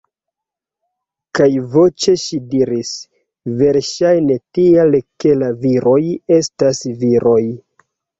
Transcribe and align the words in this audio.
Kaj 1.39 1.49
voĉe 1.73 2.13
ŝi 2.21 2.39
diris:-- 2.53 2.93
Verŝajne 3.59 4.37
tial, 4.59 4.97
ke 5.25 5.35
la 5.43 5.51
viroj 5.67 5.99
estas 6.39 6.81
viroj. 7.05 7.39